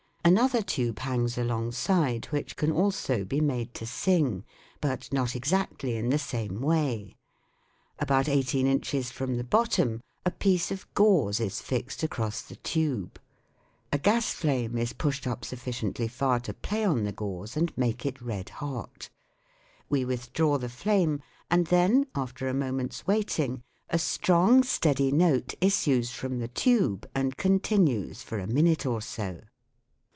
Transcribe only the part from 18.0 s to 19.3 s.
it red hot.